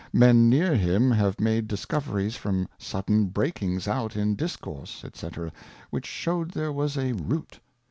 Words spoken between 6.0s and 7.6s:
shewed there was a Root.